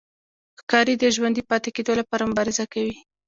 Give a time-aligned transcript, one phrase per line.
[0.59, 2.95] ښکاري د ژوندي پاتې کېدو لپاره مبارزه کوي.